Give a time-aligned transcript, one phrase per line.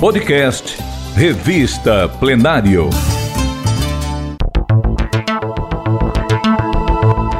[0.00, 0.78] Podcast
[1.16, 2.88] Revista Plenário.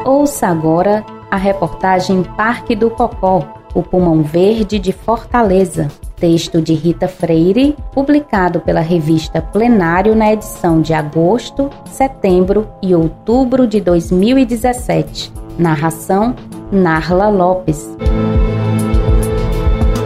[0.04, 5.86] Ouça agora a reportagem Parque do Cocó, o pulmão verde de Fortaleza.
[6.16, 13.68] Texto de Rita Freire, publicado pela revista Plenário na edição de agosto, setembro e outubro
[13.68, 15.32] de 2017.
[15.56, 16.34] Narração
[16.72, 17.88] Narla Lopes.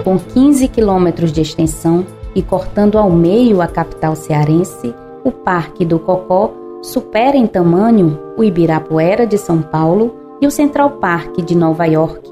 [0.04, 2.04] Com 15 quilômetros de extensão,
[2.35, 8.43] e cortando ao meio a capital cearense, o Parque do Cocó supera em tamanho o
[8.43, 12.31] Ibirapuera de São Paulo e o Central Park de Nova York,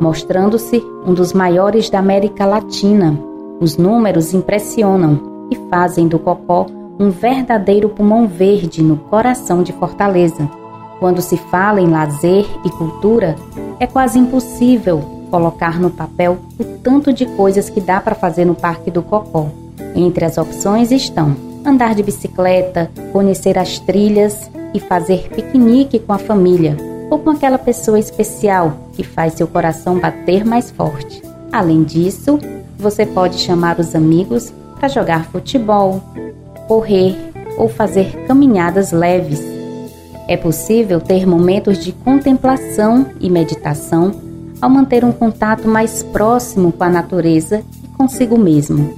[0.00, 3.18] mostrando-se um dos maiores da América Latina.
[3.60, 6.66] Os números impressionam e fazem do Cocó
[6.98, 10.48] um verdadeiro pulmão verde no coração de Fortaleza.
[10.98, 13.36] Quando se fala em lazer e cultura,
[13.78, 18.54] é quase impossível colocar no papel o tanto de coisas que dá para fazer no
[18.54, 19.48] Parque do Cocó.
[19.94, 26.18] Entre as opções estão andar de bicicleta, conhecer as trilhas e fazer piquenique com a
[26.18, 26.76] família
[27.10, 31.22] ou com aquela pessoa especial que faz seu coração bater mais forte.
[31.52, 32.38] Além disso,
[32.78, 36.00] você pode chamar os amigos para jogar futebol,
[36.68, 37.16] correr
[37.58, 39.42] ou fazer caminhadas leves.
[40.28, 44.29] É possível ter momentos de contemplação e meditação
[44.60, 48.94] ao manter um contato mais próximo com a natureza e consigo mesmo.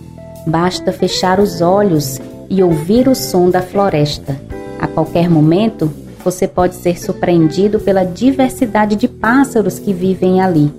[0.46, 4.36] Basta fechar os olhos e ouvir o som da floresta.
[4.80, 5.91] A qualquer momento,
[6.24, 10.72] você pode ser surpreendido pela diversidade de pássaros que vivem ali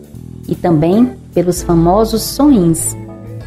[0.47, 2.95] e também pelos famosos sonhos.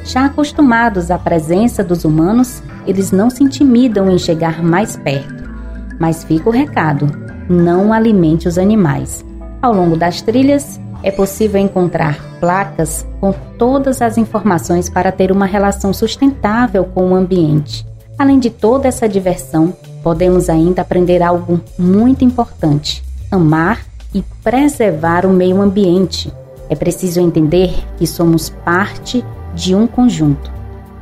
[0.04, 5.44] Já acostumados à presença dos humanos, eles não se intimidam em chegar mais perto.
[5.98, 7.06] Mas fica o recado:
[7.48, 9.24] não alimente os animais.
[9.60, 15.46] Ao longo das trilhas, é possível encontrar placas com todas as informações para ter uma
[15.46, 17.86] relação sustentável com o ambiente.
[18.18, 25.30] Além de toda essa diversão, podemos ainda aprender algo muito importante: amar e preservar o
[25.30, 26.32] meio ambiente.
[26.68, 29.24] É preciso entender que somos parte
[29.54, 30.50] de um conjunto.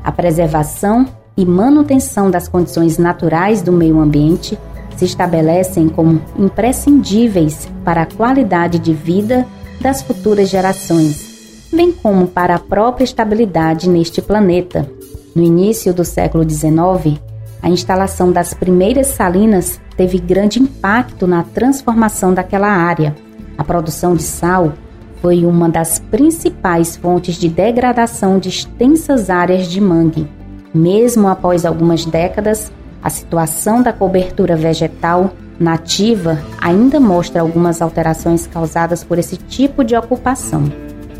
[0.02, 1.06] A preservação
[1.36, 4.58] e manutenção das condições naturais do meio ambiente
[4.96, 9.46] se estabelecem como imprescindíveis para a qualidade de vida
[9.80, 14.88] das futuras gerações, bem como para a própria estabilidade neste planeta.
[15.34, 17.18] No início do século XIX,
[17.62, 23.14] a instalação das primeiras salinas teve grande impacto na transformação daquela área.
[23.56, 24.74] A produção de sal
[25.22, 30.28] foi uma das principais fontes de degradação de extensas áreas de mangue.
[30.74, 32.70] Mesmo após algumas décadas,
[33.02, 39.94] a situação da cobertura vegetal nativa ainda mostra algumas alterações causadas por esse tipo de
[39.96, 40.64] ocupação.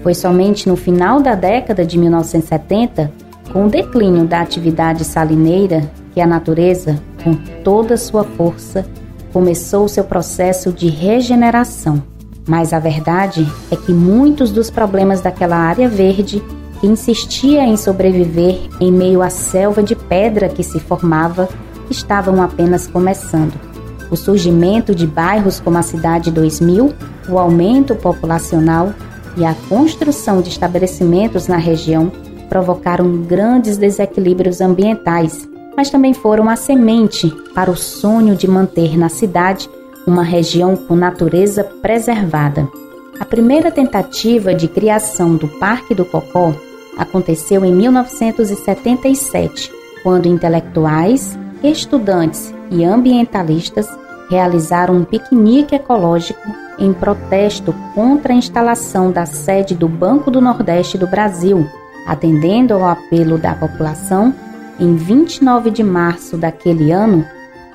[0.03, 3.11] Foi somente no final da década de 1970,
[3.53, 8.87] com o declínio da atividade salineira, que a natureza, com toda sua força,
[9.33, 12.03] começou seu processo de regeneração.
[12.47, 16.43] Mas a verdade é que muitos dos problemas daquela área verde,
[16.81, 21.49] que insistia em sobreviver em meio à selva de pedra que se formava,
[21.91, 23.74] estavam apenas começando.
[24.15, 26.95] O surgimento de bairros como a Cidade 2000,
[27.29, 28.95] o aumento populacional
[29.37, 32.13] e a construção de estabelecimentos na região
[32.49, 39.09] provocaram grandes desequilíbrios ambientais, mas também foram a semente para o sonho de manter na
[39.09, 39.69] cidade
[40.07, 42.69] uma região com natureza preservada.
[43.19, 46.55] A primeira tentativa de criação do Parque do Cocó
[46.97, 49.73] aconteceu em 1977,
[50.05, 53.89] quando intelectuais, estudantes e ambientalistas
[54.31, 56.41] realizaram um piquenique ecológico
[56.79, 61.67] em protesto contra a instalação da sede do Banco do Nordeste do Brasil,
[62.07, 64.35] atendendo ao apelo da população.
[64.79, 67.25] Em 29 de março daquele ano,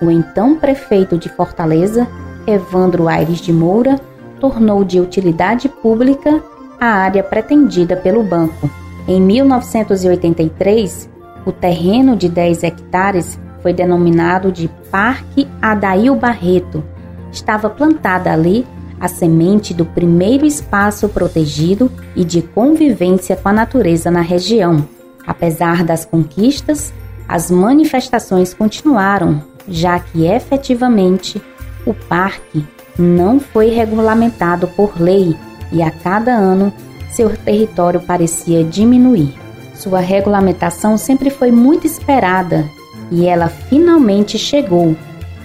[0.02, 2.08] o então prefeito de Fortaleza,
[2.46, 4.00] Evandro Aires de Moura,
[4.40, 6.44] tornou de utilidade pública
[6.80, 8.70] a área pretendida pelo banco.
[9.08, 11.09] Em 1983,
[11.46, 16.84] o terreno de 10 hectares foi denominado de Parque Adail Barreto.
[17.32, 18.66] Estava plantada ali
[19.00, 24.85] a semente do primeiro espaço protegido e de convivência com a natureza na região.
[25.26, 26.91] Apesar das conquistas,
[27.28, 31.41] as manifestações continuaram, já que efetivamente
[31.85, 32.66] o parque
[32.97, 35.35] não foi regulamentado por lei
[35.72, 36.73] e a cada ano
[37.11, 39.34] seu território parecia diminuir.
[39.76, 42.70] Sua regulamentação sempre foi muito esperada
[43.11, 44.96] e ela finalmente chegou.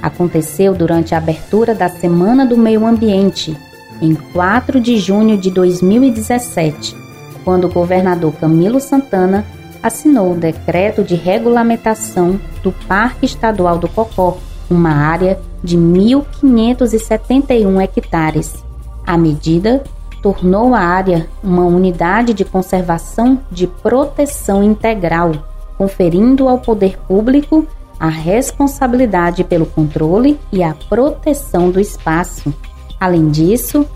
[0.03, 3.57] Aconteceu durante a abertura da Semana do Meio Ambiente,
[4.01, 6.97] em 4 de junho de 2017,
[7.45, 9.45] quando o governador Camilo Santana
[9.83, 14.39] assinou o decreto de regulamentação do Parque Estadual do Cocó,
[14.71, 18.65] uma área de 1.571 hectares.
[19.07, 19.85] A medida
[20.23, 25.33] tornou a área uma unidade de conservação de proteção integral,
[25.77, 27.67] conferindo ao poder público
[27.99, 32.53] a responsabilidade pelo controle e a proteção do espaço.
[33.01, 33.87] Além disso,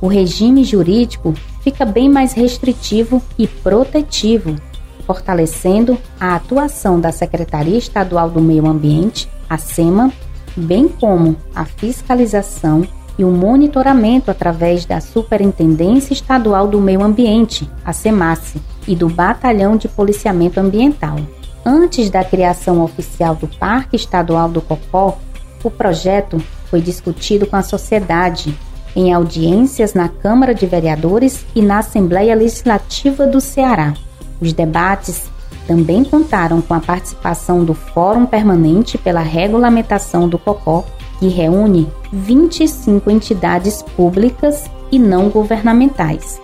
[0.00, 4.56] o regime jurídico fica bem mais restritivo e protetivo,
[5.06, 10.12] fortalecendo a atuação da Secretaria Estadual do Meio Ambiente, a SEMA,
[10.56, 12.86] bem como a fiscalização
[13.18, 19.76] e o monitoramento através da Superintendência Estadual do Meio Ambiente, a SEMASSE, e do Batalhão
[19.76, 21.16] de Policiamento Ambiental.
[21.64, 25.18] Antes da criação oficial do Parque Estadual do Cocó,
[25.62, 28.56] o projeto foi discutido com a sociedade
[28.94, 33.94] em audiências na Câmara de Vereadores e na Assembleia Legislativa do Ceará.
[34.40, 35.30] Os debates
[35.66, 40.84] também contaram com a participação do Fórum Permanente pela Regulamentação do Cocó,
[41.18, 46.40] que reúne 25 entidades públicas e não governamentais.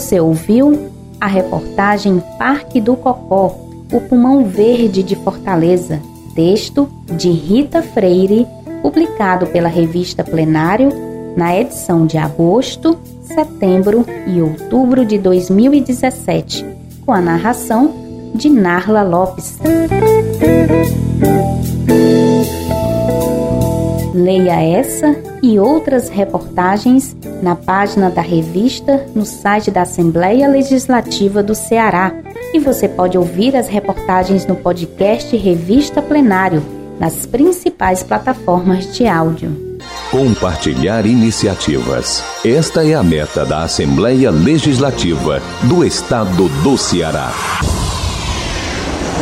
[0.00, 3.54] Você ouviu a reportagem Parque do Cocó,
[3.92, 6.00] o pulmão verde de Fortaleza,
[6.34, 6.88] texto
[7.18, 8.46] de Rita Freire,
[8.80, 10.88] publicado pela revista Plenário
[11.36, 16.64] na edição de agosto, setembro e outubro de 2017,
[17.04, 17.92] com a narração
[18.34, 19.58] de Narla Lopes.
[24.14, 31.54] Leia essa e outras reportagens na página da revista no site da Assembleia Legislativa do
[31.54, 32.12] Ceará.
[32.52, 36.62] E você pode ouvir as reportagens no podcast Revista Plenário,
[36.98, 39.70] nas principais plataformas de áudio.
[40.10, 42.22] Compartilhar iniciativas.
[42.44, 47.32] Esta é a meta da Assembleia Legislativa do Estado do Ceará.